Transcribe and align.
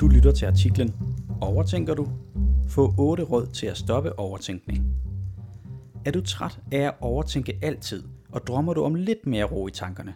Du 0.00 0.08
lytter 0.08 0.32
til 0.32 0.46
artiklen 0.46 0.94
Overtænker 1.40 1.94
du? 1.94 2.08
Få 2.68 2.94
8 2.98 3.22
råd 3.22 3.46
til 3.46 3.66
at 3.66 3.76
stoppe 3.76 4.18
overtænkning. 4.18 4.96
Er 6.04 6.10
du 6.10 6.20
træt 6.20 6.60
af 6.72 6.80
at 6.80 6.94
overtænke 7.00 7.58
altid, 7.62 8.02
og 8.32 8.46
drømmer 8.46 8.74
du 8.74 8.82
om 8.82 8.94
lidt 8.94 9.26
mere 9.26 9.44
ro 9.44 9.68
i 9.68 9.70
tankerne? 9.70 10.14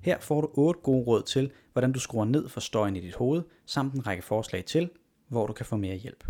Her 0.00 0.20
får 0.20 0.40
du 0.40 0.48
8 0.54 0.80
gode 0.80 1.04
råd 1.04 1.22
til, 1.22 1.50
hvordan 1.72 1.92
du 1.92 2.00
skruer 2.00 2.24
ned 2.24 2.48
for 2.48 2.60
støjen 2.60 2.96
i 2.96 3.00
dit 3.00 3.14
hoved, 3.14 3.42
samt 3.66 3.94
en 3.94 4.06
række 4.06 4.22
forslag 4.22 4.64
til, 4.64 4.90
hvor 5.28 5.46
du 5.46 5.52
kan 5.52 5.66
få 5.66 5.76
mere 5.76 5.96
hjælp. 5.96 6.24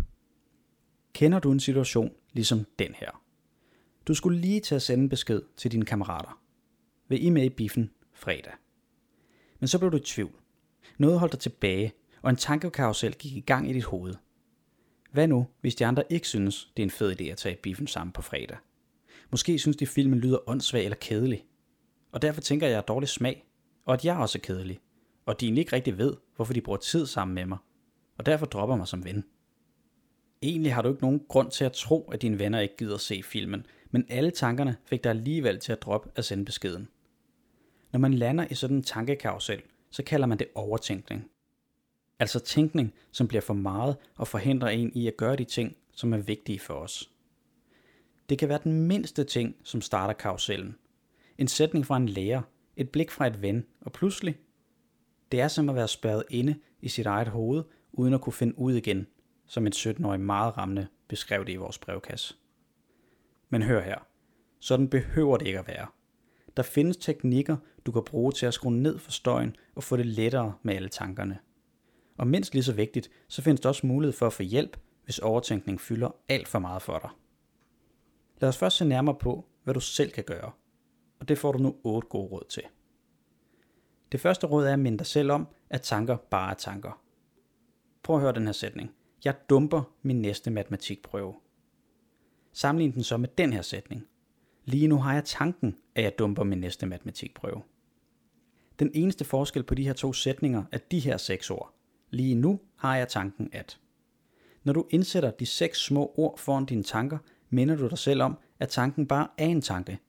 Kender 1.13 1.39
du 1.39 1.51
en 1.51 1.59
situation 1.59 2.11
ligesom 2.33 2.65
den 2.79 2.93
her? 2.95 3.21
Du 4.07 4.13
skulle 4.13 4.39
lige 4.39 4.59
til 4.59 4.75
at 4.75 4.81
sende 4.81 5.03
en 5.03 5.09
besked 5.09 5.41
til 5.57 5.71
dine 5.71 5.85
kammerater. 5.85 6.41
Vil 7.07 7.25
I 7.25 7.29
med 7.29 7.43
i 7.43 7.49
biffen 7.49 7.89
fredag? 8.21 8.53
Men 9.59 9.67
så 9.67 9.79
blev 9.79 9.91
du 9.91 9.97
i 9.97 9.99
tvivl. 9.99 10.39
Noget 10.97 11.19
holdt 11.19 11.31
dig 11.31 11.39
tilbage, 11.39 11.93
og 12.21 12.29
en 12.29 12.35
tankekarusel 12.35 13.13
gik 13.13 13.35
i 13.35 13.39
gang 13.39 13.69
i 13.69 13.73
dit 13.73 13.83
hoved. 13.83 14.15
Hvad 15.11 15.27
nu, 15.27 15.47
hvis 15.61 15.75
de 15.75 15.85
andre 15.85 16.03
ikke 16.09 16.27
synes, 16.27 16.71
det 16.77 16.83
er 16.83 16.87
en 16.87 16.91
fed 16.91 17.21
idé 17.21 17.23
at 17.23 17.37
tage 17.37 17.59
biffen 17.63 17.87
sammen 17.87 18.13
på 18.13 18.21
fredag? 18.21 18.57
Måske 19.31 19.59
synes 19.59 19.77
de, 19.77 19.87
filmen 19.87 20.19
lyder 20.19 20.49
åndssvag 20.49 20.83
eller 20.83 20.97
kedelig. 20.97 21.45
Og 22.11 22.21
derfor 22.21 22.41
tænker 22.41 22.67
jeg, 22.67 22.73
at 22.73 22.75
jeg 22.75 22.87
dårlig 22.87 23.09
smag, 23.09 23.45
og 23.85 23.93
at 23.93 24.05
jeg 24.05 24.17
også 24.17 24.37
er 24.37 24.41
kedelig. 24.41 24.79
Og 25.25 25.41
de 25.41 25.55
ikke 25.55 25.73
rigtig 25.73 25.97
ved, 25.97 26.13
hvorfor 26.35 26.53
de 26.53 26.61
bruger 26.61 26.77
tid 26.77 27.05
sammen 27.05 27.35
med 27.35 27.45
mig. 27.45 27.57
Og 28.17 28.25
derfor 28.25 28.45
dropper 28.45 28.75
mig 28.75 28.87
som 28.87 29.05
ven. 29.05 29.23
Egentlig 30.41 30.73
har 30.73 30.81
du 30.81 30.89
ikke 30.89 31.01
nogen 31.01 31.21
grund 31.29 31.51
til 31.51 31.65
at 31.65 31.73
tro, 31.73 32.09
at 32.13 32.21
dine 32.21 32.39
venner 32.39 32.59
ikke 32.59 32.77
gider 32.77 32.97
se 32.97 33.23
filmen, 33.23 33.65
men 33.91 34.05
alle 34.09 34.31
tankerne 34.31 34.77
fik 34.85 35.03
dig 35.03 35.09
alligevel 35.09 35.59
til 35.59 35.71
at 35.71 35.81
droppe 35.81 36.09
at 36.15 36.25
sende 36.25 36.45
beskeden. 36.45 36.87
Når 37.91 37.99
man 37.99 38.13
lander 38.13 38.47
i 38.49 38.55
sådan 38.55 38.77
en 38.77 38.83
tankekarusel, 38.83 39.61
så 39.89 40.03
kalder 40.03 40.27
man 40.27 40.39
det 40.39 40.47
overtænkning. 40.55 41.29
Altså 42.19 42.39
tænkning, 42.39 42.93
som 43.11 43.27
bliver 43.27 43.41
for 43.41 43.53
meget 43.53 43.97
og 44.15 44.27
forhindrer 44.27 44.69
en 44.69 44.91
i 44.95 45.07
at 45.07 45.17
gøre 45.17 45.35
de 45.35 45.43
ting, 45.43 45.75
som 45.91 46.13
er 46.13 46.17
vigtige 46.17 46.59
for 46.59 46.73
os. 46.73 47.11
Det 48.29 48.39
kan 48.39 48.49
være 48.49 48.59
den 48.63 48.87
mindste 48.87 49.23
ting, 49.23 49.55
som 49.63 49.81
starter 49.81 50.13
karusellen. 50.13 50.75
En 51.37 51.47
sætning 51.47 51.85
fra 51.85 51.97
en 51.97 52.09
lærer, 52.09 52.41
et 52.77 52.89
blik 52.89 53.11
fra 53.11 53.27
et 53.27 53.41
ven, 53.41 53.65
og 53.81 53.91
pludselig, 53.91 54.37
det 55.31 55.41
er 55.41 55.47
som 55.47 55.69
at 55.69 55.75
være 55.75 55.87
spærret 55.87 56.23
inde 56.29 56.55
i 56.81 56.89
sit 56.89 57.05
eget 57.05 57.27
hoved, 57.27 57.63
uden 57.91 58.13
at 58.13 58.21
kunne 58.21 58.33
finde 58.33 58.59
ud 58.59 58.73
igen, 58.73 59.07
som 59.45 59.67
en 59.67 59.73
17-årig 59.73 60.19
meget 60.19 60.57
rammende 60.57 60.87
beskrev 61.07 61.45
det 61.45 61.53
i 61.53 61.55
vores 61.55 61.77
brevkasse. 61.77 62.35
Men 63.49 63.63
hør 63.63 63.81
her, 63.81 64.07
sådan 64.59 64.89
behøver 64.89 65.37
det 65.37 65.47
ikke 65.47 65.59
at 65.59 65.67
være. 65.67 65.87
Der 66.57 66.63
findes 66.63 66.97
teknikker, 66.97 67.57
du 67.85 67.91
kan 67.91 68.03
bruge 68.03 68.31
til 68.31 68.45
at 68.45 68.53
skrue 68.53 68.73
ned 68.73 68.97
for 68.97 69.11
støjen 69.11 69.55
og 69.75 69.83
få 69.83 69.97
det 69.97 70.05
lettere 70.05 70.53
med 70.63 70.75
alle 70.75 70.89
tankerne. 70.89 71.39
Og 72.17 72.27
mindst 72.27 72.53
lige 72.53 72.63
så 72.63 72.73
vigtigt, 72.73 73.09
så 73.27 73.41
findes 73.41 73.61
der 73.61 73.69
også 73.69 73.87
mulighed 73.87 74.13
for 74.13 74.27
at 74.27 74.33
få 74.33 74.43
hjælp, 74.43 74.77
hvis 75.05 75.19
overtænkning 75.19 75.81
fylder 75.81 76.15
alt 76.29 76.47
for 76.47 76.59
meget 76.59 76.81
for 76.81 76.99
dig. 76.99 77.09
Lad 78.41 78.49
os 78.49 78.57
først 78.57 78.77
se 78.77 78.85
nærmere 78.85 79.15
på, 79.15 79.45
hvad 79.63 79.73
du 79.73 79.79
selv 79.79 80.11
kan 80.11 80.23
gøre. 80.23 80.51
Og 81.19 81.27
det 81.27 81.37
får 81.37 81.51
du 81.51 81.59
nu 81.59 81.75
8 81.83 82.07
gode 82.07 82.27
råd 82.27 82.43
til. 82.49 82.63
Det 84.11 84.19
første 84.19 84.47
råd 84.47 84.65
er 84.65 84.73
at 84.73 84.79
minde 84.79 84.97
dig 84.97 85.05
selv 85.05 85.31
om, 85.31 85.47
at 85.69 85.81
tanker 85.81 86.17
bare 86.17 86.51
er 86.51 86.55
tanker. 86.55 87.01
Prøv 88.03 88.15
at 88.15 88.21
høre 88.21 88.33
den 88.33 88.45
her 88.45 88.51
sætning. 88.51 88.91
Jeg 89.25 89.35
dumper 89.49 89.83
min 90.01 90.21
næste 90.21 90.51
matematikprøve. 90.51 91.35
Sammenlign 92.53 92.93
den 92.93 93.03
så 93.03 93.17
med 93.17 93.29
den 93.37 93.53
her 93.53 93.61
sætning. 93.61 94.07
Lige 94.65 94.87
nu 94.87 94.97
har 94.97 95.13
jeg 95.13 95.23
tanken, 95.25 95.77
at 95.95 96.03
jeg 96.03 96.19
dumper 96.19 96.43
min 96.43 96.57
næste 96.57 96.85
matematikprøve. 96.85 97.61
Den 98.81 98.91
eneste 98.93 99.25
forskel 99.25 99.63
på 99.63 99.75
de 99.75 99.83
her 99.83 99.93
to 99.93 100.13
sætninger 100.13 100.63
er 100.71 100.77
de 100.91 100.99
her 100.99 101.17
seks 101.17 101.49
ord. 101.49 101.73
Lige 102.09 102.35
nu 102.35 102.59
har 102.75 102.97
jeg 102.97 103.07
tanken 103.07 103.49
at. 103.51 103.79
Når 104.63 104.73
du 104.73 104.85
indsætter 104.89 105.31
de 105.31 105.45
seks 105.45 105.79
små 105.79 106.13
ord 106.17 106.37
foran 106.37 106.65
dine 106.65 106.83
tanker, 106.83 107.17
minder 107.49 107.75
du 107.75 107.87
dig 107.87 107.97
selv 107.97 108.21
om, 108.21 108.37
at 108.59 108.69
tanken 108.69 109.07
bare 109.07 109.27
er 109.37 109.45
en 109.45 109.61
tanke, 109.61 109.99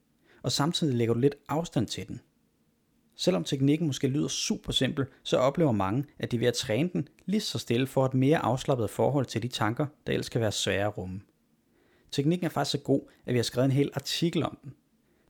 og 0.42 0.52
samtidig 0.52 0.94
lægger 0.94 1.14
du 1.14 1.20
lidt 1.20 1.34
afstand 1.48 1.86
til 1.86 2.08
den. 2.08 2.20
Selvom 3.16 3.44
teknikken 3.44 3.86
måske 3.86 4.08
lyder 4.08 4.28
super 4.28 4.72
simpel, 4.72 5.06
så 5.22 5.36
oplever 5.36 5.72
mange, 5.72 6.04
at 6.18 6.32
de 6.32 6.40
ved 6.40 6.46
at 6.46 6.54
træne 6.54 6.90
den 6.92 7.08
lige 7.26 7.40
så 7.40 7.58
stille 7.58 7.86
får 7.86 8.06
et 8.06 8.14
mere 8.14 8.38
afslappet 8.38 8.90
forhold 8.90 9.26
til 9.26 9.42
de 9.42 9.48
tanker, 9.48 9.86
der 10.06 10.12
ellers 10.12 10.28
kan 10.28 10.40
være 10.40 10.52
svære 10.52 10.86
at 10.86 10.98
rumme. 10.98 11.20
Teknikken 12.10 12.44
er 12.44 12.50
faktisk 12.50 12.72
så 12.72 12.78
god, 12.78 13.00
at 13.26 13.32
vi 13.32 13.38
har 13.38 13.44
skrevet 13.44 13.64
en 13.64 13.72
hel 13.72 13.90
artikel 13.94 14.42
om 14.42 14.58
den. 14.62 14.74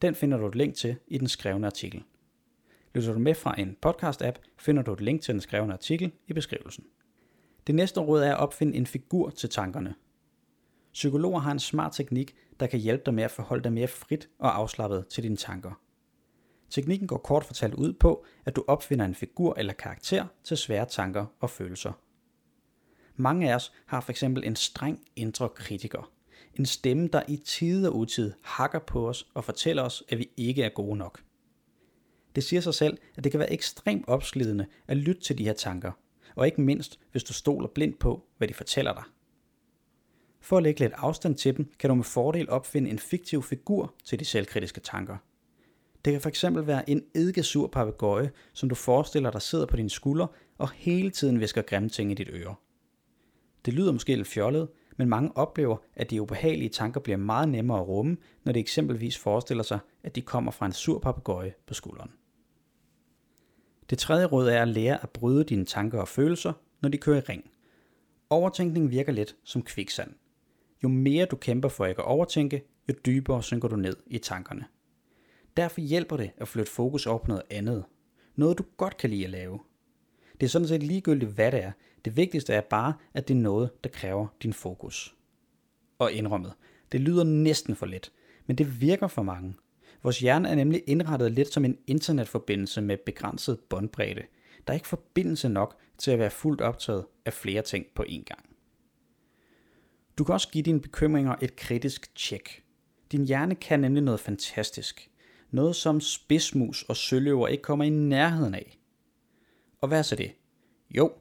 Den 0.02 0.14
finder 0.14 0.38
du 0.38 0.46
et 0.48 0.54
link 0.54 0.74
til 0.74 0.96
i 1.08 1.18
den 1.18 1.28
skrevne 1.28 1.66
artikel. 1.66 2.02
Lytter 2.94 3.12
du 3.12 3.18
med 3.18 3.34
fra 3.34 3.60
en 3.60 3.76
podcast-app, 3.86 4.38
finder 4.58 4.82
du 4.82 4.92
et 4.92 5.00
link 5.00 5.22
til 5.22 5.34
den 5.34 5.40
skrevne 5.40 5.72
artikel 5.72 6.12
i 6.28 6.32
beskrivelsen. 6.32 6.84
Det 7.66 7.74
næste 7.74 8.00
råd 8.00 8.22
er 8.22 8.34
at 8.34 8.40
opfinde 8.40 8.76
en 8.76 8.86
figur 8.86 9.30
til 9.30 9.48
tankerne. 9.48 9.94
Psykologer 10.92 11.40
har 11.40 11.52
en 11.52 11.58
smart 11.58 11.92
teknik, 11.92 12.34
der 12.60 12.66
kan 12.66 12.80
hjælpe 12.80 13.02
dig 13.06 13.14
med 13.14 13.24
at 13.24 13.30
forholde 13.30 13.64
dig 13.64 13.72
mere 13.72 13.88
frit 13.88 14.28
og 14.38 14.56
afslappet 14.56 15.06
til 15.06 15.22
dine 15.22 15.36
tanker. 15.36 15.80
Teknikken 16.70 17.08
går 17.08 17.16
kort 17.16 17.44
fortalt 17.44 17.74
ud 17.74 17.92
på, 17.92 18.24
at 18.44 18.56
du 18.56 18.64
opfinder 18.68 19.04
en 19.04 19.14
figur 19.14 19.54
eller 19.58 19.72
karakter 19.72 20.26
til 20.44 20.56
svære 20.56 20.86
tanker 20.86 21.26
og 21.40 21.50
følelser. 21.50 21.92
Mange 23.16 23.50
af 23.50 23.54
os 23.54 23.72
har 23.86 24.00
for 24.00 24.10
eksempel 24.10 24.44
en 24.44 24.56
streng 24.56 25.00
indre 25.16 25.48
kritiker. 25.48 26.12
En 26.54 26.66
stemme, 26.66 27.08
der 27.08 27.22
i 27.28 27.36
tid 27.36 27.86
og 27.86 27.96
utid 27.96 28.32
hakker 28.42 28.78
på 28.78 29.08
os 29.08 29.26
og 29.34 29.44
fortæller 29.44 29.82
os, 29.82 30.02
at 30.08 30.18
vi 30.18 30.28
ikke 30.36 30.62
er 30.62 30.68
gode 30.68 30.96
nok. 30.96 31.20
Det 32.34 32.44
siger 32.44 32.60
sig 32.60 32.74
selv, 32.74 32.98
at 33.16 33.24
det 33.24 33.32
kan 33.32 33.40
være 33.40 33.52
ekstremt 33.52 34.08
opslidende 34.08 34.66
at 34.86 34.96
lytte 34.96 35.22
til 35.22 35.38
de 35.38 35.44
her 35.44 35.52
tanker, 35.52 35.92
og 36.34 36.46
ikke 36.46 36.60
mindst, 36.60 36.98
hvis 37.12 37.24
du 37.24 37.32
stoler 37.32 37.68
blindt 37.68 37.98
på, 37.98 38.24
hvad 38.38 38.48
de 38.48 38.54
fortæller 38.54 38.92
dig. 38.92 39.04
For 40.40 40.56
at 40.56 40.62
lægge 40.62 40.80
lidt 40.80 40.92
afstand 40.96 41.34
til 41.34 41.56
dem, 41.56 41.72
kan 41.78 41.90
du 41.90 41.94
med 41.94 42.04
fordel 42.04 42.50
opfinde 42.50 42.90
en 42.90 42.98
fiktiv 42.98 43.42
figur 43.42 43.94
til 44.04 44.20
de 44.20 44.24
selvkritiske 44.24 44.80
tanker. 44.80 45.16
Det 46.04 46.12
kan 46.12 46.20
fx 46.20 46.44
være 46.52 46.90
en 46.90 47.02
eddikesur 47.14 47.66
papegøje, 47.66 48.30
som 48.52 48.68
du 48.68 48.74
forestiller 48.74 49.30
dig 49.30 49.42
sidder 49.42 49.66
på 49.66 49.76
dine 49.76 49.90
skuldre 49.90 50.28
og 50.58 50.70
hele 50.70 51.10
tiden 51.10 51.40
visker 51.40 51.62
grimme 51.62 51.88
ting 51.88 52.10
i 52.10 52.14
dit 52.14 52.28
øre. 52.32 52.54
Det 53.64 53.74
lyder 53.74 53.92
måske 53.92 54.16
lidt 54.16 54.28
fjollet, 54.28 54.68
men 54.96 55.08
mange 55.08 55.36
oplever, 55.36 55.76
at 55.94 56.10
de 56.10 56.22
ubehagelige 56.22 56.68
tanker 56.68 57.00
bliver 57.00 57.16
meget 57.16 57.48
nemmere 57.48 57.80
at 57.80 57.88
rumme, 57.88 58.16
når 58.44 58.52
de 58.52 58.60
eksempelvis 58.60 59.18
forestiller 59.18 59.64
sig, 59.64 59.78
at 60.02 60.16
de 60.16 60.20
kommer 60.20 60.50
fra 60.50 60.66
en 60.66 60.72
sur 60.72 60.98
papegøje 60.98 61.54
på 61.66 61.74
skulderen. 61.74 62.10
Det 63.90 63.98
tredje 63.98 64.26
råd 64.26 64.48
er 64.48 64.62
at 64.62 64.68
lære 64.68 65.02
at 65.02 65.10
bryde 65.10 65.44
dine 65.44 65.64
tanker 65.64 66.00
og 66.00 66.08
følelser, 66.08 66.52
når 66.80 66.88
de 66.88 66.98
kører 66.98 67.16
i 67.16 67.20
ring. 67.20 67.50
Overtænkning 68.30 68.90
virker 68.90 69.12
lidt 69.12 69.36
som 69.44 69.62
kviksand. 69.62 70.14
Jo 70.82 70.88
mere 70.88 71.26
du 71.26 71.36
kæmper 71.36 71.68
for 71.68 71.86
ikke 71.86 72.02
at 72.02 72.08
overtænke, 72.08 72.62
jo 72.88 72.94
dybere 73.06 73.42
synker 73.42 73.68
du 73.68 73.76
ned 73.76 73.96
i 74.06 74.18
tankerne. 74.18 74.64
Derfor 75.56 75.80
hjælper 75.80 76.16
det 76.16 76.30
at 76.36 76.48
flytte 76.48 76.72
fokus 76.72 77.06
op 77.06 77.22
på 77.22 77.28
noget 77.28 77.42
andet. 77.50 77.84
Noget 78.36 78.58
du 78.58 78.64
godt 78.76 78.96
kan 78.96 79.10
lide 79.10 79.24
at 79.24 79.30
lave. 79.30 79.58
Det 80.40 80.46
er 80.46 80.50
sådan 80.50 80.68
set 80.68 80.82
ligegyldigt 80.82 81.30
hvad 81.30 81.52
det 81.52 81.64
er. 81.64 81.72
Det 82.04 82.16
vigtigste 82.16 82.52
er 82.52 82.60
bare, 82.60 82.94
at 83.14 83.28
det 83.28 83.34
er 83.34 83.38
noget, 83.38 83.70
der 83.84 83.90
kræver 83.90 84.26
din 84.42 84.52
fokus. 84.52 85.14
Og 85.98 86.12
indrømmet, 86.12 86.52
det 86.92 87.00
lyder 87.00 87.24
næsten 87.24 87.76
for 87.76 87.86
let, 87.86 88.12
men 88.46 88.58
det 88.58 88.80
virker 88.80 89.06
for 89.06 89.22
mange. 89.22 89.54
Vores 90.02 90.18
hjerne 90.18 90.48
er 90.48 90.54
nemlig 90.54 90.82
indrettet 90.86 91.32
lidt 91.32 91.52
som 91.52 91.64
en 91.64 91.78
internetforbindelse 91.86 92.82
med 92.82 92.96
begrænset 93.06 93.60
båndbredde. 93.60 94.22
Der 94.66 94.72
er 94.72 94.74
ikke 94.74 94.88
forbindelse 94.88 95.48
nok 95.48 95.76
til 95.98 96.10
at 96.10 96.18
være 96.18 96.30
fuldt 96.30 96.60
optaget 96.60 97.04
af 97.24 97.32
flere 97.32 97.62
ting 97.62 97.86
på 97.94 98.04
én 98.08 98.24
gang. 98.24 98.48
Du 100.18 100.24
kan 100.24 100.32
også 100.32 100.48
give 100.48 100.62
dine 100.62 100.80
bekymringer 100.80 101.34
et 101.42 101.56
kritisk 101.56 102.14
tjek. 102.14 102.64
Din 103.12 103.24
hjerne 103.24 103.54
kan 103.54 103.80
nemlig 103.80 104.02
noget 104.02 104.20
fantastisk. 104.20 105.10
Noget 105.50 105.76
som 105.76 106.00
spidsmus 106.00 106.82
og 106.82 106.96
søløver 106.96 107.48
ikke 107.48 107.62
kommer 107.62 107.84
i 107.84 107.88
nærheden 107.88 108.54
af. 108.54 108.78
Og 109.80 109.88
hvad 109.88 109.98
er 109.98 110.02
så 110.02 110.16
det? 110.16 110.32
Jo, 110.90 111.12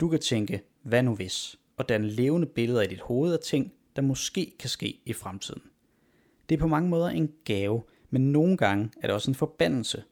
du 0.00 0.08
kan 0.08 0.20
tænke, 0.20 0.62
hvad 0.82 1.02
nu 1.02 1.14
hvis, 1.14 1.58
og 1.76 1.88
danne 1.88 2.08
levende 2.08 2.46
billeder 2.46 2.82
i 2.82 2.86
dit 2.86 3.00
hoved 3.00 3.32
af 3.32 3.38
ting, 3.38 3.72
der 3.96 4.02
måske 4.02 4.52
kan 4.58 4.68
ske 4.68 5.00
i 5.06 5.12
fremtiden. 5.12 5.62
Det 6.48 6.54
er 6.54 6.58
på 6.58 6.66
mange 6.66 6.88
måder 6.88 7.08
en 7.08 7.32
gave, 7.44 7.82
men 8.10 8.32
nogle 8.32 8.56
gange 8.56 8.90
er 9.02 9.06
det 9.06 9.14
også 9.14 9.30
en 9.30 9.34
forbandelse. 9.34 10.04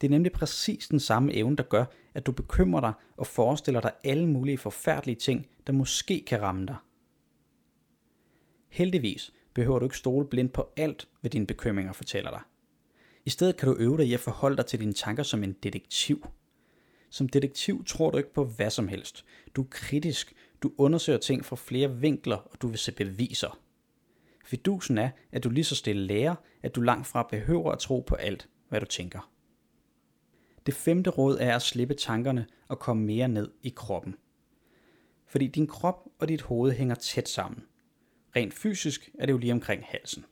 Det 0.00 0.06
er 0.06 0.10
nemlig 0.10 0.32
præcis 0.32 0.88
den 0.88 1.00
samme 1.00 1.32
evne, 1.32 1.56
der 1.56 1.62
gør, 1.62 1.84
at 2.14 2.26
du 2.26 2.32
bekymrer 2.32 2.80
dig 2.80 2.92
og 3.16 3.26
forestiller 3.26 3.80
dig 3.80 3.92
alle 4.04 4.28
mulige 4.28 4.58
forfærdelige 4.58 5.16
ting, 5.16 5.46
der 5.66 5.72
måske 5.72 6.24
kan 6.26 6.42
ramme 6.42 6.66
dig. 6.66 6.76
Heldigvis 8.68 9.32
behøver 9.54 9.78
du 9.78 9.86
ikke 9.86 9.96
stole 9.96 10.26
blindt 10.26 10.52
på 10.52 10.72
alt, 10.76 11.08
hvad 11.20 11.30
dine 11.30 11.46
bekymringer 11.46 11.92
fortæller 11.92 12.30
dig. 12.30 12.40
I 13.24 13.30
stedet 13.30 13.56
kan 13.56 13.68
du 13.68 13.76
øve 13.78 13.96
dig 13.96 14.06
i 14.06 14.14
at 14.14 14.20
forholde 14.20 14.56
dig 14.56 14.66
til 14.66 14.80
dine 14.80 14.92
tanker 14.92 15.22
som 15.22 15.42
en 15.42 15.52
detektiv. 15.52 16.26
Som 17.10 17.28
detektiv 17.28 17.84
tror 17.84 18.10
du 18.10 18.18
ikke 18.18 18.32
på 18.32 18.44
hvad 18.44 18.70
som 18.70 18.88
helst. 18.88 19.24
Du 19.56 19.62
er 19.62 19.66
kritisk, 19.70 20.34
du 20.62 20.72
undersøger 20.78 21.18
ting 21.18 21.44
fra 21.44 21.56
flere 21.56 21.96
vinkler, 21.96 22.36
og 22.36 22.62
du 22.62 22.68
vil 22.68 22.78
se 22.78 22.92
beviser. 22.92 23.58
Fidusen 24.46 24.98
er, 24.98 25.10
at 25.32 25.44
du 25.44 25.50
lige 25.50 25.64
så 25.64 25.74
stille 25.74 26.06
lærer, 26.06 26.34
at 26.62 26.74
du 26.74 26.80
langt 26.80 27.06
fra 27.06 27.22
behøver 27.30 27.72
at 27.72 27.78
tro 27.78 28.00
på 28.00 28.14
alt, 28.14 28.48
hvad 28.68 28.80
du 28.80 28.86
tænker. 28.86 29.30
Det 30.66 30.74
femte 30.74 31.10
råd 31.10 31.38
er 31.40 31.56
at 31.56 31.62
slippe 31.62 31.94
tankerne 31.94 32.46
og 32.68 32.78
komme 32.78 33.04
mere 33.04 33.28
ned 33.28 33.50
i 33.62 33.72
kroppen. 33.76 34.14
Fordi 35.26 35.46
din 35.46 35.66
krop 35.66 36.08
og 36.18 36.28
dit 36.28 36.42
hoved 36.42 36.72
hænger 36.72 36.94
tæt 36.94 37.28
sammen. 37.28 37.62
Rent 38.36 38.54
fysisk 38.54 39.10
er 39.18 39.26
det 39.26 39.32
jo 39.32 39.38
lige 39.38 39.52
omkring 39.52 39.84
halsen. 39.84 40.24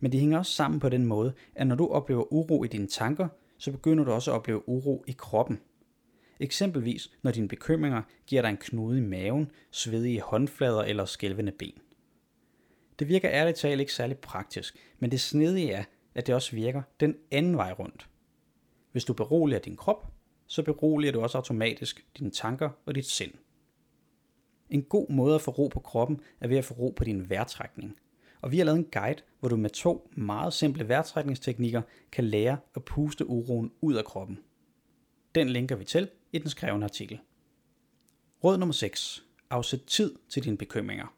Men 0.00 0.12
de 0.12 0.18
hænger 0.18 0.38
også 0.38 0.52
sammen 0.52 0.80
på 0.80 0.88
den 0.88 1.06
måde, 1.06 1.32
at 1.54 1.66
når 1.66 1.76
du 1.76 1.88
oplever 1.88 2.32
uro 2.32 2.64
i 2.64 2.68
dine 2.68 2.86
tanker, 2.86 3.28
så 3.58 3.72
begynder 3.72 4.04
du 4.04 4.10
også 4.10 4.30
at 4.30 4.34
opleve 4.34 4.68
uro 4.68 5.04
i 5.06 5.12
kroppen. 5.12 5.60
Eksempelvis 6.40 7.10
når 7.22 7.30
dine 7.30 7.48
bekymringer 7.48 8.02
giver 8.26 8.42
dig 8.42 8.48
en 8.48 8.56
knude 8.56 8.98
i 8.98 9.02
maven, 9.02 9.50
svedige 9.70 10.20
håndflader 10.20 10.82
eller 10.82 11.04
skælvende 11.04 11.52
ben. 11.52 11.80
Det 12.98 13.08
virker 13.08 13.30
ærligt 13.30 13.58
talt 13.58 13.80
ikke 13.80 13.94
særlig 13.94 14.18
praktisk, 14.18 14.76
men 14.98 15.10
det 15.10 15.20
snedige 15.20 15.72
er, 15.72 15.84
at 16.14 16.26
det 16.26 16.34
også 16.34 16.56
virker 16.56 16.82
den 17.00 17.16
anden 17.30 17.56
vej 17.56 17.72
rundt. 17.72 18.08
Hvis 18.92 19.04
du 19.04 19.12
beroliger 19.12 19.58
din 19.58 19.76
krop, 19.76 20.12
så 20.46 20.62
beroliger 20.62 21.12
du 21.12 21.20
også 21.20 21.38
automatisk 21.38 22.06
dine 22.18 22.30
tanker 22.30 22.70
og 22.86 22.94
dit 22.94 23.06
sind. 23.06 23.32
En 24.70 24.82
god 24.82 25.10
måde 25.10 25.34
at 25.34 25.40
få 25.40 25.50
ro 25.50 25.68
på 25.68 25.80
kroppen 25.80 26.20
er 26.40 26.48
ved 26.48 26.56
at 26.56 26.64
få 26.64 26.74
ro 26.74 26.94
på 26.96 27.04
din 27.04 27.30
vejrtrækning. 27.30 27.96
Og 28.40 28.52
vi 28.52 28.58
har 28.58 28.64
lavet 28.64 28.78
en 28.78 28.88
guide, 28.92 29.22
hvor 29.40 29.48
du 29.48 29.56
med 29.56 29.70
to 29.70 30.10
meget 30.16 30.52
simple 30.52 30.88
vejrtrækningsteknikker 30.88 31.82
kan 32.12 32.24
lære 32.24 32.58
at 32.76 32.84
puste 32.84 33.26
uroen 33.26 33.72
ud 33.80 33.94
af 33.94 34.04
kroppen. 34.04 34.38
Den 35.34 35.48
linker 35.48 35.76
vi 35.76 35.84
til 35.84 36.10
i 36.32 36.38
den 36.38 36.50
skrevne 36.50 36.84
artikel. 36.84 37.18
Råd 38.44 38.58
nummer 38.58 38.72
6. 38.72 39.24
Afsæt 39.50 39.80
tid 39.86 40.14
til 40.28 40.44
dine 40.44 40.56
bekymringer. 40.56 41.17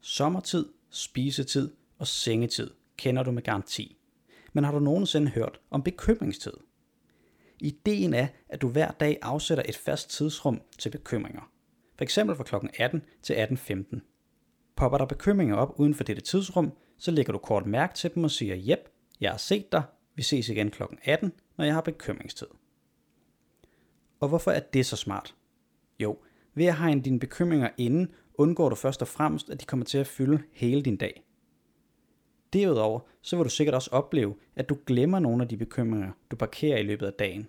Sommertid, 0.00 0.66
spisetid 0.90 1.70
og 1.98 2.06
sengetid 2.06 2.70
kender 2.96 3.22
du 3.22 3.30
med 3.30 3.42
garanti. 3.42 3.96
Men 4.52 4.64
har 4.64 4.72
du 4.72 4.78
nogensinde 4.78 5.30
hørt 5.30 5.60
om 5.70 5.82
bekymringstid? 5.82 6.52
Ideen 7.60 8.14
er, 8.14 8.26
at 8.48 8.62
du 8.62 8.68
hver 8.68 8.90
dag 8.90 9.18
afsætter 9.22 9.64
et 9.68 9.76
fast 9.76 10.10
tidsrum 10.10 10.62
til 10.78 10.90
bekymringer. 10.90 11.50
For 11.96 12.02
eksempel 12.02 12.36
fra 12.36 12.44
kl. 12.44 12.66
18 12.78 13.02
til 13.22 13.34
18.15. 13.34 14.00
Popper 14.76 14.98
der 14.98 15.04
bekymringer 15.04 15.56
op 15.56 15.80
uden 15.80 15.94
for 15.94 16.04
dette 16.04 16.22
tidsrum, 16.22 16.72
så 16.98 17.10
lægger 17.10 17.32
du 17.32 17.38
kort 17.38 17.66
mærke 17.66 17.94
til 17.94 18.14
dem 18.14 18.24
og 18.24 18.30
siger, 18.30 18.54
jep, 18.56 18.88
jeg 19.20 19.30
har 19.30 19.38
set 19.38 19.72
dig, 19.72 19.82
vi 20.14 20.22
ses 20.22 20.48
igen 20.48 20.70
kl. 20.70 20.82
18, 21.04 21.32
når 21.56 21.64
jeg 21.64 21.74
har 21.74 21.80
bekymringstid. 21.80 22.46
Og 24.20 24.28
hvorfor 24.28 24.50
er 24.50 24.60
det 24.60 24.86
så 24.86 24.96
smart? 24.96 25.34
Jo, 25.98 26.18
ved 26.54 26.66
at 26.66 26.78
hegne 26.78 27.02
dine 27.02 27.20
bekymringer 27.20 27.70
inden, 27.78 28.14
undgår 28.38 28.68
du 28.68 28.74
først 28.74 29.02
og 29.02 29.08
fremmest, 29.08 29.50
at 29.50 29.60
de 29.60 29.66
kommer 29.66 29.86
til 29.86 29.98
at 29.98 30.06
fylde 30.06 30.42
hele 30.52 30.82
din 30.82 30.96
dag. 30.96 31.22
Derudover 32.52 33.00
så 33.22 33.36
vil 33.36 33.44
du 33.44 33.50
sikkert 33.50 33.74
også 33.74 33.90
opleve, 33.92 34.34
at 34.56 34.68
du 34.68 34.78
glemmer 34.86 35.18
nogle 35.18 35.42
af 35.42 35.48
de 35.48 35.56
bekymringer, 35.56 36.12
du 36.30 36.36
parkerer 36.36 36.78
i 36.78 36.82
løbet 36.82 37.06
af 37.06 37.12
dagen, 37.12 37.48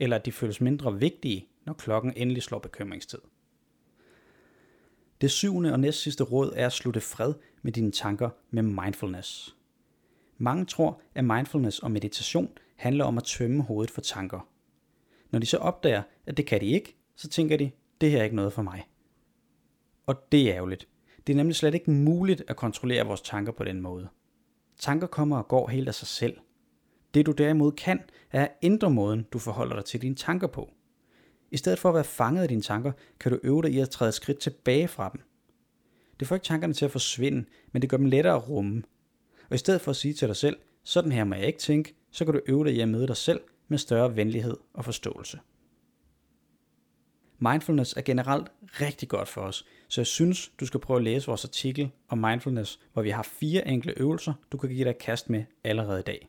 eller 0.00 0.16
at 0.16 0.26
de 0.26 0.32
føles 0.32 0.60
mindre 0.60 0.98
vigtige, 0.98 1.46
når 1.66 1.72
klokken 1.72 2.12
endelig 2.16 2.42
slår 2.42 2.58
bekymringstid. 2.58 3.18
Det 5.20 5.30
syvende 5.30 5.72
og 5.72 5.80
næst 5.80 6.02
sidste 6.02 6.24
råd 6.24 6.52
er 6.56 6.66
at 6.66 6.72
slutte 6.72 7.00
fred 7.00 7.34
med 7.62 7.72
dine 7.72 7.92
tanker 7.92 8.30
med 8.50 8.62
mindfulness. 8.62 9.56
Mange 10.38 10.64
tror, 10.64 11.00
at 11.14 11.24
mindfulness 11.24 11.78
og 11.78 11.90
meditation 11.90 12.50
handler 12.76 13.04
om 13.04 13.18
at 13.18 13.24
tømme 13.24 13.62
hovedet 13.62 13.90
for 13.90 14.00
tanker. 14.00 14.48
Når 15.30 15.38
de 15.38 15.46
så 15.46 15.56
opdager, 15.56 16.02
at 16.26 16.36
det 16.36 16.46
kan 16.46 16.60
de 16.60 16.66
ikke, 16.66 16.96
så 17.16 17.28
tænker 17.28 17.56
de, 17.56 17.70
det 18.00 18.10
her 18.10 18.18
er 18.18 18.24
ikke 18.24 18.36
noget 18.36 18.52
for 18.52 18.62
mig. 18.62 18.84
Og 20.06 20.32
det 20.32 20.50
er 20.50 20.54
ærgerligt. 20.54 20.88
Det 21.26 21.32
er 21.32 21.36
nemlig 21.36 21.56
slet 21.56 21.74
ikke 21.74 21.90
muligt 21.90 22.42
at 22.48 22.56
kontrollere 22.56 23.06
vores 23.06 23.20
tanker 23.20 23.52
på 23.52 23.64
den 23.64 23.80
måde. 23.80 24.08
Tanker 24.78 25.06
kommer 25.06 25.38
og 25.38 25.48
går 25.48 25.68
helt 25.68 25.88
af 25.88 25.94
sig 25.94 26.08
selv. 26.08 26.36
Det 27.14 27.26
du 27.26 27.32
derimod 27.32 27.72
kan, 27.72 28.00
er 28.32 28.42
at 28.42 28.52
ændre 28.62 28.90
måden, 28.90 29.26
du 29.32 29.38
forholder 29.38 29.76
dig 29.76 29.84
til 29.84 30.02
dine 30.02 30.14
tanker 30.14 30.46
på. 30.46 30.70
I 31.50 31.56
stedet 31.56 31.78
for 31.78 31.88
at 31.88 31.94
være 31.94 32.04
fanget 32.04 32.42
af 32.42 32.48
dine 32.48 32.62
tanker, 32.62 32.92
kan 33.20 33.32
du 33.32 33.38
øve 33.42 33.62
dig 33.62 33.70
i 33.70 33.78
at 33.78 33.90
træde 33.90 34.12
skridt 34.12 34.38
tilbage 34.38 34.88
fra 34.88 35.10
dem. 35.12 35.20
Det 36.20 36.28
får 36.28 36.36
ikke 36.36 36.46
tankerne 36.46 36.74
til 36.74 36.84
at 36.84 36.90
forsvinde, 36.90 37.44
men 37.72 37.82
det 37.82 37.90
gør 37.90 37.96
dem 37.96 38.06
lettere 38.06 38.34
at 38.34 38.48
rumme. 38.48 38.82
Og 39.50 39.54
i 39.54 39.58
stedet 39.58 39.80
for 39.80 39.90
at 39.90 39.96
sige 39.96 40.14
til 40.14 40.28
dig 40.28 40.36
selv, 40.36 40.56
sådan 40.84 41.12
her 41.12 41.24
må 41.24 41.34
jeg 41.34 41.46
ikke 41.46 41.58
tænke, 41.58 41.94
så 42.10 42.24
kan 42.24 42.34
du 42.34 42.40
øve 42.46 42.64
dig 42.64 42.74
i 42.74 42.80
at 42.80 42.88
møde 42.88 43.06
dig 43.06 43.16
selv 43.16 43.40
med 43.68 43.78
større 43.78 44.16
venlighed 44.16 44.56
og 44.74 44.84
forståelse. 44.84 45.38
Mindfulness 47.38 47.92
er 47.96 48.00
generelt 48.00 48.48
rigtig 48.80 49.08
godt 49.08 49.28
for 49.28 49.40
os, 49.40 49.64
så 49.88 50.00
jeg 50.00 50.06
synes, 50.06 50.52
du 50.60 50.66
skal 50.66 50.80
prøve 50.80 50.96
at 50.96 51.04
læse 51.04 51.26
vores 51.26 51.44
artikel 51.44 51.90
om 52.08 52.18
mindfulness, 52.18 52.80
hvor 52.92 53.02
vi 53.02 53.10
har 53.10 53.22
fire 53.22 53.68
enkle 53.68 53.98
øvelser, 53.98 54.32
du 54.52 54.56
kan 54.56 54.70
give 54.70 54.84
dig 54.84 54.98
kast 54.98 55.30
med 55.30 55.44
allerede 55.64 56.00
i 56.00 56.02
dag. 56.02 56.28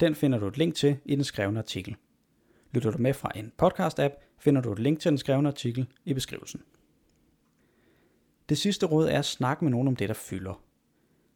Den 0.00 0.14
finder 0.14 0.38
du 0.38 0.46
et 0.46 0.58
link 0.58 0.74
til 0.74 0.96
i 1.04 1.16
den 1.16 1.24
skrevne 1.24 1.58
artikel. 1.58 1.96
Lytter 2.72 2.90
du 2.90 2.98
med 2.98 3.14
fra 3.14 3.32
en 3.34 3.52
podcast-app, 3.62 4.14
finder 4.38 4.60
du 4.60 4.72
et 4.72 4.78
link 4.78 5.00
til 5.00 5.08
den 5.08 5.18
skrevne 5.18 5.48
artikel 5.48 5.86
i 6.04 6.14
beskrivelsen. 6.14 6.62
Det 8.48 8.58
sidste 8.58 8.86
råd 8.86 9.08
er 9.08 9.18
at 9.18 9.24
snakke 9.24 9.64
med 9.64 9.70
nogen 9.70 9.88
om 9.88 9.96
det, 9.96 10.08
der 10.08 10.14
fylder. 10.14 10.62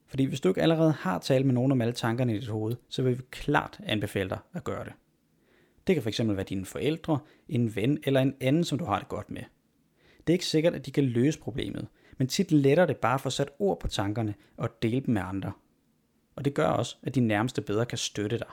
Fordi 0.07 0.25
hvis 0.25 0.41
du 0.41 0.49
ikke 0.49 0.63
allerede 0.63 0.93
har 0.93 1.19
talt 1.19 1.47
med 1.47 1.55
nogen 1.55 1.73
om 1.73 1.81
alle 1.81 1.93
tankerne 1.93 2.37
i 2.37 2.41
dit 2.41 2.49
hoved, 2.49 2.77
så 2.89 3.03
vil 3.03 3.19
vi 3.19 3.23
klart 3.31 3.81
anbefale 3.87 4.31
dig 4.31 4.39
at 4.53 4.65
gøre 4.65 4.85
det. 4.85 4.93
Det 5.87 5.95
kan 5.95 6.03
fx 6.03 6.21
være 6.25 6.43
dine 6.43 6.65
forældre, 6.65 7.19
en 7.49 7.77
ven 7.77 7.99
eller 8.05 8.21
en 8.21 8.35
anden, 8.41 8.65
som 8.65 8.79
du 8.79 8.85
har 8.85 8.99
det 8.99 9.09
godt 9.09 9.31
med. 9.31 9.43
Det 10.27 10.33
er 10.33 10.35
ikke 10.35 10.47
sikkert, 10.47 10.75
at 10.75 10.87
de 10.87 10.91
kan 10.91 11.05
løse 11.05 11.41
problemet, 11.41 11.87
men 12.19 12.29
tit 12.29 12.53
letter 12.53 12.87
det 12.87 12.97
bare 12.97 13.15
at 13.15 13.21
få 13.21 13.31
sat 13.31 13.51
ord 13.59 13.81
på 13.81 13.89
tankerne 13.89 14.35
og 14.57 14.83
dele 14.83 15.01
dem 15.01 15.15
med 15.15 15.23
andre. 15.23 15.53
Og 16.37 16.45
det 16.45 16.55
gør 16.55 16.67
også, 16.67 16.97
at 17.03 17.15
de 17.15 17.21
nærmeste 17.21 17.63
bedre 17.63 17.87
kan 17.87 17.99
støtte 17.99 18.39
dig. 18.39 18.49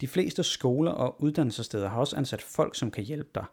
De 0.00 0.08
fleste 0.08 0.42
skoler 0.42 0.90
og 0.90 1.22
uddannelsessteder 1.22 1.88
har 1.88 2.00
også 2.00 2.16
ansat 2.16 2.42
folk, 2.42 2.74
som 2.74 2.90
kan 2.90 3.04
hjælpe 3.04 3.30
dig. 3.34 3.44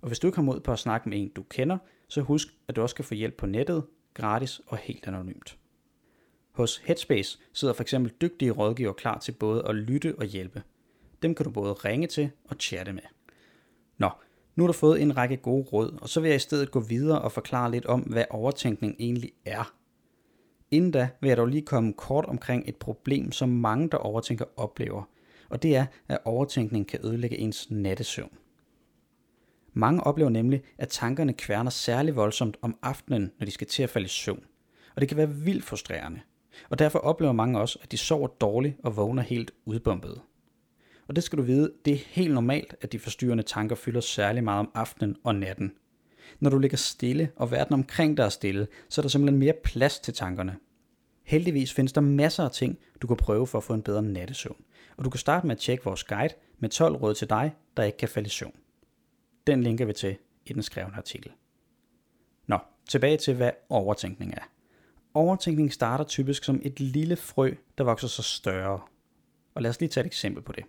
Og 0.00 0.08
hvis 0.08 0.18
du 0.18 0.26
ikke 0.26 0.36
har 0.36 0.42
mod 0.42 0.60
på 0.60 0.72
at 0.72 0.78
snakke 0.78 1.08
med 1.08 1.18
en, 1.18 1.28
du 1.28 1.42
kender, 1.42 1.78
så 2.08 2.20
husk, 2.20 2.48
at 2.68 2.76
du 2.76 2.82
også 2.82 2.94
kan 2.94 3.04
få 3.04 3.14
hjælp 3.14 3.36
på 3.36 3.46
nettet, 3.46 3.84
gratis 4.14 4.60
og 4.66 4.78
helt 4.78 5.06
anonymt. 5.06 5.58
Hos 6.52 6.76
Headspace 6.76 7.38
sidder 7.52 7.74
for 7.74 7.82
eksempel 7.82 8.12
dygtige 8.20 8.50
rådgiver 8.50 8.92
klar 8.92 9.18
til 9.18 9.32
både 9.32 9.68
at 9.68 9.74
lytte 9.74 10.14
og 10.18 10.24
hjælpe. 10.24 10.62
Dem 11.22 11.34
kan 11.34 11.44
du 11.44 11.50
både 11.50 11.72
ringe 11.72 12.06
til 12.06 12.30
og 12.44 12.56
chatte 12.60 12.92
med. 12.92 13.02
Nå, 13.98 14.10
nu 14.56 14.62
har 14.62 14.66
du 14.66 14.72
fået 14.72 15.02
en 15.02 15.16
række 15.16 15.36
gode 15.36 15.64
råd, 15.72 15.98
og 16.02 16.08
så 16.08 16.20
vil 16.20 16.28
jeg 16.28 16.36
i 16.36 16.38
stedet 16.38 16.70
gå 16.70 16.80
videre 16.80 17.22
og 17.22 17.32
forklare 17.32 17.70
lidt 17.70 17.86
om, 17.86 18.00
hvad 18.00 18.24
overtænkning 18.30 18.96
egentlig 18.98 19.32
er. 19.44 19.74
Inden 20.70 20.90
da 20.90 21.08
vil 21.20 21.28
jeg 21.28 21.36
dog 21.36 21.46
lige 21.46 21.62
komme 21.62 21.92
kort 21.92 22.24
omkring 22.24 22.68
et 22.68 22.76
problem, 22.76 23.32
som 23.32 23.48
mange, 23.48 23.88
der 23.88 23.96
overtænker, 23.96 24.44
oplever, 24.56 25.02
og 25.48 25.62
det 25.62 25.76
er, 25.76 25.86
at 26.08 26.18
overtænkning 26.24 26.88
kan 26.88 27.00
ødelægge 27.04 27.38
ens 27.38 27.70
nattesøvn. 27.70 28.38
Mange 29.72 30.04
oplever 30.04 30.30
nemlig, 30.30 30.62
at 30.78 30.88
tankerne 30.88 31.32
kværner 31.32 31.70
særlig 31.70 32.16
voldsomt 32.16 32.56
om 32.62 32.78
aftenen, 32.82 33.32
når 33.38 33.44
de 33.44 33.50
skal 33.50 33.66
til 33.66 33.82
at 33.82 33.90
falde 33.90 34.04
i 34.04 34.08
søvn. 34.08 34.44
Og 34.94 35.00
det 35.00 35.08
kan 35.08 35.16
være 35.16 35.30
vildt 35.30 35.64
frustrerende. 35.64 36.20
Og 36.70 36.78
derfor 36.78 36.98
oplever 36.98 37.32
mange 37.32 37.60
også, 37.60 37.78
at 37.82 37.92
de 37.92 37.96
sover 37.96 38.26
dårligt 38.26 38.76
og 38.84 38.96
vågner 38.96 39.22
helt 39.22 39.50
udbumpet. 39.64 40.20
Og 41.12 41.16
det 41.16 41.24
skal 41.24 41.38
du 41.38 41.42
vide, 41.42 41.72
det 41.84 41.92
er 41.92 41.98
helt 42.08 42.34
normalt, 42.34 42.74
at 42.80 42.92
de 42.92 42.98
forstyrrende 42.98 43.42
tanker 43.42 43.76
fylder 43.76 44.00
særlig 44.00 44.44
meget 44.44 44.58
om 44.58 44.70
aftenen 44.74 45.16
og 45.24 45.34
natten. 45.34 45.72
Når 46.40 46.50
du 46.50 46.58
ligger 46.58 46.76
stille, 46.76 47.30
og 47.36 47.50
verden 47.50 47.74
omkring 47.74 48.16
dig 48.16 48.22
er 48.22 48.28
stille, 48.28 48.66
så 48.88 49.00
er 49.00 49.02
der 49.02 49.08
simpelthen 49.08 49.38
mere 49.38 49.52
plads 49.64 50.00
til 50.00 50.14
tankerne. 50.14 50.56
Heldigvis 51.24 51.72
findes 51.72 51.92
der 51.92 52.00
masser 52.00 52.44
af 52.44 52.50
ting, 52.50 52.78
du 53.02 53.06
kan 53.06 53.16
prøve 53.16 53.46
for 53.46 53.58
at 53.58 53.64
få 53.64 53.74
en 53.74 53.82
bedre 53.82 54.02
nattesøvn. 54.02 54.64
Og 54.96 55.04
du 55.04 55.10
kan 55.10 55.18
starte 55.18 55.46
med 55.46 55.56
at 55.56 55.60
tjekke 55.60 55.84
vores 55.84 56.04
guide 56.04 56.34
med 56.58 56.68
12 56.68 56.96
råd 56.96 57.14
til 57.14 57.30
dig, 57.30 57.54
der 57.76 57.82
ikke 57.82 57.98
kan 57.98 58.08
falde 58.08 58.26
i 58.26 58.30
søvn. 58.30 58.56
Den 59.46 59.62
linker 59.62 59.84
vi 59.84 59.92
til 59.92 60.16
i 60.46 60.52
den 60.52 60.62
skrevne 60.62 60.96
artikel. 60.96 61.32
Nå, 62.46 62.58
tilbage 62.88 63.16
til 63.16 63.34
hvad 63.34 63.50
overtænkning 63.68 64.34
er. 64.34 64.50
Overtænkning 65.14 65.72
starter 65.72 66.04
typisk 66.04 66.44
som 66.44 66.60
et 66.64 66.80
lille 66.80 67.16
frø, 67.16 67.54
der 67.78 67.84
vokser 67.84 68.08
sig 68.08 68.24
større. 68.24 68.80
Og 69.54 69.62
lad 69.62 69.70
os 69.70 69.80
lige 69.80 69.88
tage 69.88 70.02
et 70.02 70.06
eksempel 70.06 70.42
på 70.42 70.52
det. 70.52 70.64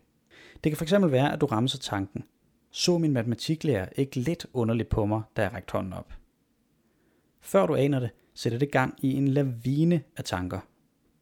Det 0.64 0.72
kan 0.72 0.88
fx 0.88 0.94
være, 0.94 1.34
at 1.34 1.42
du 1.42 1.46
rammer 1.46 1.78
tanken. 1.82 2.24
Så 2.72 2.98
min 2.98 3.14
matematiklærer 3.14 3.90
ikke 3.96 4.20
lidt 4.20 4.46
underligt 4.54 4.90
på 4.90 5.06
mig, 5.06 5.22
da 5.38 5.42
jeg 5.42 5.54
rækte 5.54 5.72
hånden 5.72 5.94
op. 5.94 6.14
Før 7.42 7.66
du 7.66 7.76
aner 7.76 8.00
det, 8.00 8.10
sætter 8.34 8.60
det 8.60 8.72
gang 8.72 8.96
i 9.02 9.14
en 9.14 9.28
lavine 9.28 10.04
af 10.18 10.24
tanker. 10.24 10.60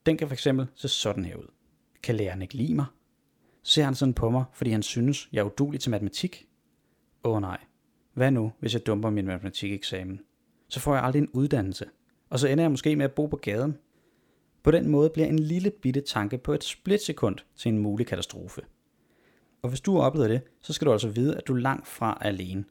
Den 0.06 0.18
kan 0.18 0.30
fx 0.30 0.48
se 0.76 0.88
sådan 0.88 1.26
her 1.26 1.36
ud. 1.36 1.48
Kan 2.04 2.16
læreren 2.16 2.42
ikke 2.42 2.54
lide 2.54 2.76
mig? 2.76 2.86
Ser 3.64 3.84
han 3.84 3.96
sådan 3.96 4.14
på 4.14 4.30
mig, 4.30 4.44
fordi 4.54 4.72
han 4.72 4.84
synes, 4.84 5.30
jeg 5.32 5.40
er 5.40 5.44
udulig 5.44 5.80
til 5.80 5.92
matematik? 5.92 6.48
Åh 7.24 7.36
oh, 7.36 7.42
nej. 7.42 7.58
Hvad 8.14 8.32
nu, 8.32 8.52
hvis 8.60 8.74
jeg 8.74 8.86
dumper 8.86 9.10
min 9.10 9.26
matematikeksamen? 9.26 10.22
Så 10.68 10.80
får 10.80 10.96
jeg 10.96 11.04
aldrig 11.04 11.20
en 11.22 11.30
uddannelse. 11.34 11.86
Og 12.30 12.40
så 12.40 12.48
ender 12.48 12.64
jeg 12.64 12.72
måske 12.72 12.96
med 12.96 13.06
at 13.06 13.12
bo 13.12 13.26
på 13.26 13.36
gaden. 13.36 13.78
På 14.64 14.72
den 14.72 14.90
måde 14.90 15.10
bliver 15.10 15.28
en 15.28 15.40
lille 15.40 15.72
bitte 15.72 16.02
tanke 16.02 16.38
på 16.38 16.54
et 16.54 16.64
splitsekund 16.64 17.38
til 17.56 17.70
en 17.70 17.78
mulig 17.78 18.08
katastrofe. 18.08 18.62
Og 19.62 19.70
hvis 19.70 19.82
du 19.82 20.00
oplever 20.00 20.28
det, 20.28 20.42
så 20.62 20.74
skal 20.74 20.86
du 20.86 20.92
altså 20.92 21.10
vide, 21.10 21.38
at 21.38 21.48
du 21.48 21.54
langt 21.54 21.88
fra 21.88 22.18
er 22.22 22.28
alene. 22.28 22.66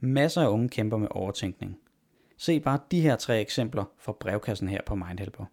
Masser 0.00 0.42
af 0.42 0.48
unge 0.48 0.68
kæmper 0.68 0.96
med 0.96 1.08
overtænkning. 1.10 1.78
Se 2.36 2.60
bare 2.60 2.80
de 2.90 3.00
her 3.00 3.16
tre 3.16 3.40
eksempler 3.40 3.84
fra 3.98 4.12
brevkassen 4.12 4.68
her 4.68 4.80
på 4.86 4.94
Mindhelper. 4.94 5.44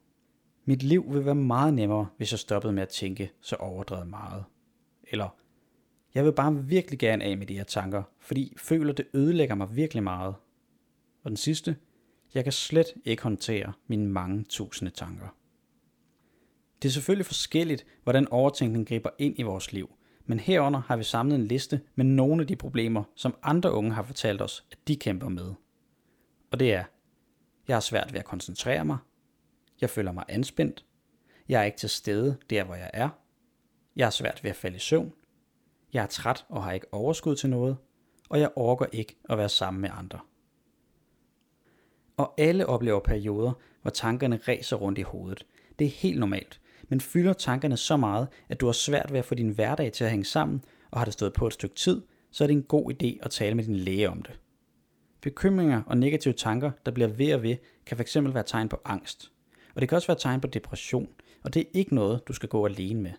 Mit 0.65 0.84
liv 0.84 1.13
vil 1.13 1.25
være 1.25 1.36
meget 1.36 1.74
nemmere, 1.74 2.08
hvis 2.18 2.32
jeg 2.32 2.39
stoppede 2.39 2.74
med 2.74 2.84
at 2.84 2.89
tænke 2.89 3.32
så 3.42 3.56
overdrevet 3.56 4.08
meget. 4.08 4.44
Eller, 5.12 5.30
Jeg 6.15 6.25
vil 6.25 6.32
bare 6.32 6.65
virkelig 6.65 7.00
gerne 7.00 7.24
af 7.24 7.38
med 7.38 7.48
de 7.48 7.58
her 7.58 7.63
tanker, 7.63 8.04
fordi 8.20 8.50
jeg 8.51 8.60
føler, 8.60 8.94
det 8.94 9.08
ødelægger 9.13 9.56
mig 9.56 9.75
virkelig 9.75 10.04
meget. 10.04 10.36
Og 11.24 11.30
den 11.30 11.38
sidste, 11.38 11.75
jeg 12.34 12.44
kan 12.44 12.54
slet 12.54 12.88
ikke 13.06 13.24
håndtere 13.24 13.74
mine 13.88 14.08
mange 14.08 14.44
tusinde 14.44 14.92
tanker. 14.92 15.36
Det 16.82 16.88
er 16.88 16.92
selvfølgelig 16.92 17.25
forskelligt, 17.25 17.86
hvordan 18.04 18.27
overtænkning 18.27 18.88
griber 18.88 19.10
ind 19.18 19.39
i 19.39 19.44
vores 19.44 19.74
liv, 19.74 19.95
men 20.25 20.39
herunder 20.39 20.79
har 20.79 20.98
vi 20.98 21.03
samlet 21.03 21.36
en 21.36 21.48
liste 21.48 21.82
med 21.96 22.05
nogle 22.05 22.41
af 22.41 22.48
de 22.48 22.55
problemer, 22.55 23.03
som 23.15 23.36
andre 23.44 23.72
unge 23.72 23.91
har 23.91 24.03
fortalt 24.03 24.41
os, 24.41 24.65
at 24.72 24.77
de 24.88 24.96
kæmper 24.96 25.29
med. 25.29 25.53
Og 26.51 26.60
det 26.60 26.74
er, 26.74 26.84
jeg 27.67 27.75
har 27.75 27.82
svært 27.82 28.13
ved 28.13 28.20
at 28.20 28.25
koncentrere 28.25 28.86
mig, 28.86 28.98
jeg 29.82 29.89
føler 29.89 30.12
mig 30.12 30.24
anspændt, 30.27 30.86
jeg 31.50 31.62
er 31.62 31.65
ikke 31.65 31.77
til 31.77 31.89
stede 31.89 32.38
der, 32.50 32.63
hvor 32.63 32.75
jeg 32.75 32.91
er, 32.94 33.10
jeg 33.96 34.05
har 34.05 34.12
svært 34.12 34.44
ved 34.44 34.50
at 34.50 34.55
falde 34.55 34.75
i 34.75 34.79
søvn, 34.79 35.13
jeg 35.94 36.03
er 36.03 36.08
træt 36.08 36.46
og 36.50 36.63
har 36.63 36.72
ikke 36.72 36.94
overskud 36.94 37.36
til 37.36 37.50
noget, 37.50 37.77
og 38.29 38.39
jeg 38.39 38.51
orker 38.55 38.86
ikke 38.91 39.17
at 39.29 39.38
være 39.38 39.50
sammen 39.50 39.82
med 39.82 39.89
andre. 39.94 40.20
Og 42.17 42.34
alle 42.38 42.65
oplever 42.65 43.00
perioder, 43.00 43.53
hvor 43.82 43.91
tankerne 43.91 44.39
ræser 44.48 44.75
rundt 44.75 44.98
i 44.98 45.01
hovedet. 45.01 45.46
Det 45.79 45.86
er 45.86 45.91
helt 45.91 46.20
normalt, 46.20 46.62
men 46.89 47.01
fylder 47.01 47.34
tankerne 47.34 47.77
så 47.77 47.98
meget, 47.98 48.27
at 48.50 48.62
du 48.62 48.65
har 48.65 48.74
svært 48.74 49.12
ved 49.12 49.20
at 49.20 49.25
få 49.25 49.36
din 49.36 49.50
hverdag 49.50 49.92
til 49.92 50.04
at 50.04 50.10
hænge 50.10 50.25
sammen, 50.25 50.63
og 50.92 51.00
har 51.00 51.06
det 51.06 51.13
stået 51.13 51.34
på 51.34 51.48
et 51.48 51.54
stykke 51.54 51.75
tid, 51.75 52.01
så 52.32 52.44
er 52.44 52.48
det 52.48 52.54
en 52.54 52.63
god 52.63 52.92
idé 52.94 53.18
at 53.22 53.32
tale 53.32 53.56
med 53.56 53.63
din 53.63 53.75
læge 53.75 54.10
om 54.10 54.22
det. 54.22 54.39
Bekymringer 55.22 55.82
og 55.86 55.98
negative 55.98 56.34
tanker, 56.34 56.72
der 56.86 56.92
bliver 56.92 57.08
ved 57.08 57.34
og 57.34 57.44
ved, 57.44 57.56
kan 57.86 57.98
fx 57.98 58.18
være 58.22 58.44
tegn 58.44 58.70
på 58.70 58.82
angst. 58.86 59.32
Og 59.75 59.82
det 59.82 59.89
kan 59.89 59.96
også 59.96 60.08
være 60.08 60.18
tegn 60.20 60.42
på 60.42 60.48
depression, 60.48 61.10
og 61.44 61.54
det 61.54 61.60
er 61.60 61.70
ikke 61.74 61.96
noget, 61.96 62.27
du 62.27 62.34
skal 62.34 62.50
gå 62.50 62.65
alene 62.65 63.01
med. 63.01 63.12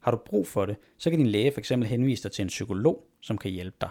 Har 0.00 0.10
du 0.10 0.16
brug 0.26 0.46
for 0.46 0.66
det, 0.66 0.76
så 0.98 1.10
kan 1.10 1.18
din 1.18 1.26
læge 1.26 1.52
fx 1.52 1.68
henvise 1.68 2.22
dig 2.22 2.32
til 2.32 2.42
en 2.42 2.48
psykolog, 2.48 3.06
som 3.20 3.38
kan 3.38 3.50
hjælpe 3.50 3.76
dig. 3.80 3.90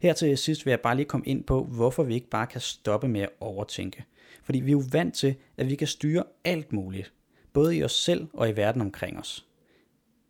Her 0.00 0.12
til 0.12 0.38
sidst 0.38 0.66
vil 0.66 0.70
jeg 0.70 0.80
bare 0.80 0.96
lige 0.96 1.06
komme 1.06 1.26
ind 1.26 1.44
på, 1.44 1.64
hvorfor 1.64 2.02
vi 2.02 2.14
ikke 2.14 2.28
bare 2.28 2.46
kan 2.46 2.60
stoppe 2.60 3.08
med 3.08 3.20
at 3.20 3.30
overtænke. 3.40 4.04
Fordi 4.42 4.60
vi 4.60 4.70
er 4.70 4.72
jo 4.72 4.82
vant 4.92 5.14
til, 5.14 5.34
at 5.56 5.68
vi 5.68 5.74
kan 5.74 5.86
styre 5.86 6.24
alt 6.44 6.72
muligt, 6.72 7.12
både 7.54 7.76
i 7.76 7.84
os 7.84 7.92
selv 7.92 8.26
og 8.32 8.48
i 8.48 8.56
verden 8.56 8.80
omkring 8.80 9.18
os. 9.18 9.46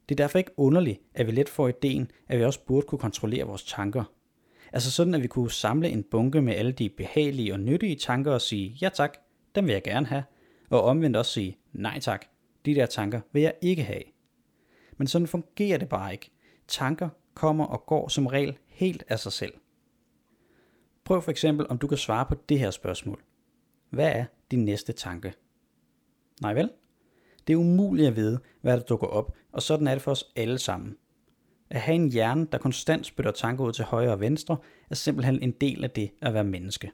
Det 0.08 0.14
er 0.14 0.24
derfor 0.24 0.38
ikke 0.38 0.50
underligt, 0.56 1.00
at 1.14 1.26
vi 1.26 1.32
let 1.32 1.48
får 1.48 1.68
ideen, 1.68 2.10
at 2.28 2.38
vi 2.38 2.44
også 2.44 2.60
burde 2.66 2.86
kunne 2.86 2.98
kontrollere 2.98 3.44
vores 3.44 3.64
tanker. 3.64 4.04
Altså 4.72 4.90
sådan, 4.90 5.14
at 5.14 5.22
vi 5.22 5.26
kunne 5.26 5.50
samle 5.50 5.88
en 5.88 6.02
bunke 6.02 6.42
med 6.42 6.54
alle 6.54 6.72
de 6.72 6.88
behagelige 6.88 7.52
og 7.52 7.60
nyttige 7.60 7.96
tanker 7.96 8.32
og 8.32 8.40
sige, 8.40 8.76
ja 8.82 8.88
tak, 8.88 9.18
dem 9.54 9.66
vil 9.66 9.72
jeg 9.72 9.82
gerne 9.82 10.06
have, 10.06 10.24
og 10.70 10.82
omvendt 10.82 11.16
også 11.16 11.32
sige, 11.32 11.58
nej 11.72 12.00
tak, 12.00 12.26
de 12.64 12.74
der 12.74 12.86
tanker 12.86 13.20
vil 13.32 13.42
jeg 13.42 13.54
ikke 13.62 13.82
have. 13.82 14.02
Men 14.96 15.06
sådan 15.06 15.28
fungerer 15.28 15.78
det 15.78 15.88
bare 15.88 16.12
ikke. 16.12 16.30
Tanker 16.68 17.08
kommer 17.34 17.64
og 17.64 17.86
går 17.86 18.08
som 18.08 18.26
regel 18.26 18.58
helt 18.66 19.04
af 19.08 19.18
sig 19.18 19.32
selv. 19.32 19.52
Prøv 21.04 21.22
for 21.22 21.30
eksempel, 21.30 21.66
om 21.68 21.78
du 21.78 21.86
kan 21.86 21.98
svare 21.98 22.26
på 22.26 22.34
det 22.48 22.58
her 22.58 22.70
spørgsmål. 22.70 23.22
Hvad 23.90 24.12
er 24.12 24.24
din 24.50 24.64
næste 24.64 24.92
tanke? 24.92 25.34
Nej 26.42 26.54
vel? 26.54 26.70
Det 27.46 27.52
er 27.52 27.56
umuligt 27.56 28.08
at 28.08 28.16
vide, 28.16 28.40
hvad 28.60 28.76
der 28.76 28.82
dukker 28.82 29.06
op, 29.06 29.36
og 29.52 29.62
sådan 29.62 29.86
er 29.86 29.92
det 29.92 30.02
for 30.02 30.10
os 30.10 30.24
alle 30.36 30.58
sammen. 30.58 30.96
At 31.70 31.80
have 31.80 31.94
en 31.94 32.12
hjerne, 32.12 32.46
der 32.52 32.58
konstant 32.58 33.06
spytter 33.06 33.32
tanker 33.32 33.64
ud 33.64 33.72
til 33.72 33.84
højre 33.84 34.12
og 34.12 34.20
venstre, 34.20 34.56
er 34.90 34.94
simpelthen 34.94 35.42
en 35.42 35.50
del 35.50 35.84
af 35.84 35.90
det 35.90 36.10
at 36.20 36.34
være 36.34 36.44
menneske. 36.44 36.92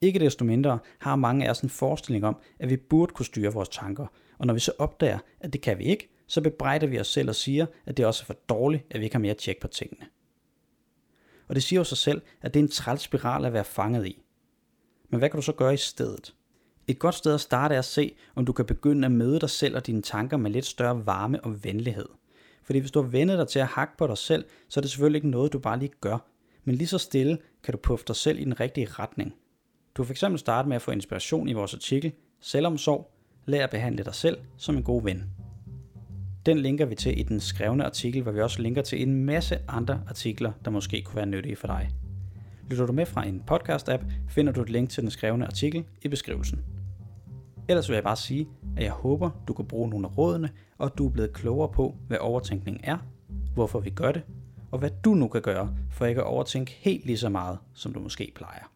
Ikke 0.00 0.18
desto 0.18 0.44
mindre 0.44 0.78
har 0.98 1.16
mange 1.16 1.46
af 1.46 1.50
os 1.50 1.60
en 1.60 1.68
forestilling 1.68 2.24
om, 2.24 2.36
at 2.58 2.70
vi 2.70 2.76
burde 2.76 3.12
kunne 3.14 3.26
styre 3.26 3.52
vores 3.52 3.68
tanker, 3.68 4.06
og 4.38 4.46
når 4.46 4.54
vi 4.54 4.60
så 4.60 4.72
opdager, 4.78 5.18
at 5.40 5.52
det 5.52 5.60
kan 5.60 5.78
vi 5.78 5.84
ikke, 5.84 6.08
så 6.26 6.40
bebrejder 6.40 6.86
vi 6.86 7.00
os 7.00 7.06
selv 7.06 7.28
og 7.28 7.34
siger, 7.34 7.66
at 7.86 7.96
det 7.96 8.06
også 8.06 8.22
er 8.22 8.26
for 8.26 8.36
dårligt, 8.48 8.86
at 8.90 9.00
vi 9.00 9.04
ikke 9.04 9.16
har 9.16 9.20
mere 9.20 9.34
tjek 9.34 9.60
på 9.60 9.68
tingene. 9.68 10.06
Og 11.48 11.54
det 11.54 11.62
siger 11.62 11.80
jo 11.80 11.84
sig 11.84 11.98
selv, 11.98 12.22
at 12.42 12.54
det 12.54 12.60
er 12.60 12.64
en 12.64 12.70
træls 12.70 13.02
spiral 13.02 13.44
at 13.44 13.52
være 13.52 13.64
fanget 13.64 14.06
i. 14.06 14.22
Men 15.08 15.18
hvad 15.18 15.30
kan 15.30 15.38
du 15.38 15.42
så 15.42 15.52
gøre 15.52 15.74
i 15.74 15.76
stedet? 15.76 16.34
Et 16.90 16.98
godt 16.98 17.14
sted 17.14 17.34
at 17.34 17.40
starte 17.40 17.74
er 17.74 17.78
at 17.78 17.84
se, 17.84 18.14
om 18.34 18.44
du 18.44 18.52
kan 18.52 18.64
begynde 18.64 19.06
at 19.06 19.12
møde 19.12 19.40
dig 19.40 19.50
selv 19.50 19.76
og 19.76 19.86
dine 19.86 20.02
tanker 20.02 20.36
med 20.36 20.50
lidt 20.50 20.66
større 20.66 21.06
varme 21.06 21.44
og 21.44 21.64
venlighed. 21.64 22.06
Fordi 22.64 22.78
hvis 22.78 22.90
du 22.90 23.02
har 23.02 23.08
vendet 23.08 23.38
dig 23.38 23.48
til 23.48 23.58
at 23.58 23.66
hakke 23.66 23.96
på 23.96 24.06
dig 24.06 24.18
selv, 24.18 24.44
så 24.68 24.80
er 24.80 24.82
det 24.82 24.90
selvfølgelig 24.90 25.18
ikke 25.18 25.28
noget, 25.28 25.52
du 25.52 25.58
bare 25.58 25.78
lige 25.78 25.92
gør. 26.00 26.18
Men 26.64 26.74
lige 26.74 26.88
så 26.88 26.98
stille 26.98 27.38
kan 27.62 27.72
du 27.72 27.78
puffe 27.78 28.04
dig 28.08 28.16
selv 28.16 28.40
i 28.40 28.44
den 28.44 28.60
rigtige 28.60 28.86
retning. 28.90 29.34
Du 29.94 30.04
kan 30.04 30.14
fx 30.14 30.24
starte 30.36 30.68
med 30.68 30.76
at 30.76 30.82
få 30.82 30.90
inspiration 30.90 31.48
i 31.48 31.52
vores 31.52 31.74
artikel, 31.74 32.12
Selvomsorg, 32.40 33.10
lær 33.46 33.64
at 33.64 33.70
behandle 33.70 34.04
dig 34.04 34.14
selv 34.14 34.38
som 34.56 34.76
en 34.76 34.82
god 34.82 35.02
ven. 35.02 35.24
Den 36.46 36.58
linker 36.58 36.84
vi 36.86 36.94
til 36.94 37.20
i 37.20 37.22
den 37.22 37.40
skrevne 37.40 37.84
artikel, 37.84 38.22
hvor 38.22 38.32
vi 38.32 38.40
også 38.40 38.62
linker 38.62 38.82
til 38.82 39.02
en 39.02 39.24
masse 39.24 39.58
andre 39.68 40.02
artikler, 40.08 40.52
der 40.64 40.70
måske 40.70 41.02
kunne 41.02 41.16
være 41.16 41.26
nyttige 41.26 41.56
for 41.56 41.66
dig. 41.66 41.90
Lytter 42.70 42.86
du 42.86 42.92
med 42.92 43.06
fra 43.06 43.26
en 43.26 43.42
podcast-app, 43.50 44.04
finder 44.28 44.52
du 44.52 44.62
et 44.62 44.70
link 44.70 44.90
til 44.90 45.02
den 45.02 45.10
skrevne 45.10 45.46
artikel 45.46 45.84
i 46.02 46.08
beskrivelsen. 46.08 46.64
Ellers 47.70 47.88
vil 47.88 47.94
jeg 47.94 48.04
bare 48.04 48.16
sige, 48.16 48.48
at 48.76 48.84
jeg 48.84 48.92
håber, 48.92 49.30
du 49.48 49.52
kan 49.52 49.64
bruge 49.64 49.90
nogle 49.90 50.06
af 50.06 50.18
rådene, 50.18 50.50
og 50.78 50.86
at 50.86 50.98
du 50.98 51.06
er 51.06 51.10
blevet 51.10 51.32
klogere 51.32 51.68
på, 51.68 51.96
hvad 52.08 52.18
overtænkning 52.20 52.80
er, 52.84 52.98
hvorfor 53.54 53.80
vi 53.80 53.90
gør 53.90 54.12
det, 54.12 54.22
og 54.70 54.78
hvad 54.78 54.90
du 55.04 55.14
nu 55.14 55.28
kan 55.28 55.42
gøre 55.42 55.74
for 55.90 56.06
ikke 56.06 56.20
at 56.20 56.26
overtænke 56.26 56.72
helt 56.80 57.06
lige 57.06 57.18
så 57.18 57.28
meget, 57.28 57.58
som 57.74 57.92
du 57.92 58.00
måske 58.00 58.32
plejer. 58.34 58.72